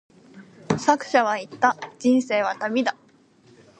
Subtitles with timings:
[0.79, 2.95] 作者は言った、人生は旅だ。